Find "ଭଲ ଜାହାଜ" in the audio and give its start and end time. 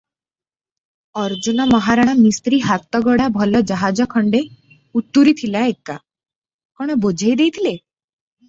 3.35-4.07